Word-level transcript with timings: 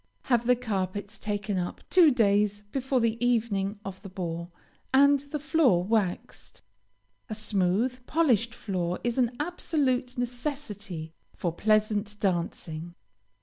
Have 0.23 0.47
the 0.47 0.55
carpets 0.55 1.19
taken 1.19 1.59
up 1.59 1.81
two 1.91 2.09
days 2.09 2.63
before 2.71 2.99
the 2.99 3.23
evening 3.23 3.77
of 3.85 4.01
the 4.01 4.09
ball, 4.09 4.51
and 4.91 5.19
the 5.19 5.37
floor 5.37 5.83
waxed. 5.83 6.63
A 7.29 7.35
smooth, 7.35 8.03
polished 8.07 8.55
floor 8.55 8.97
is 9.03 9.19
an 9.19 9.35
absolute 9.39 10.17
necessity 10.17 11.13
for 11.35 11.53
pleasant 11.53 12.19
dancing. 12.19 12.95